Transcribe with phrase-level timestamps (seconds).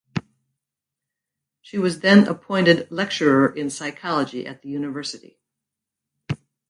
[1.61, 5.37] She was then appointed lecturer in psychology at the University.